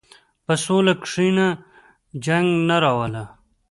[0.45, 1.47] په سوله کښېنه،
[2.25, 3.23] جنګ نه راوله.